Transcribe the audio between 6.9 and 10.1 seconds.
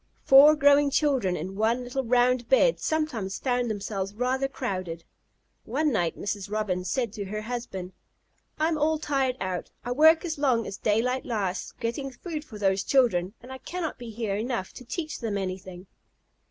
to her husband: "I am all tired out. I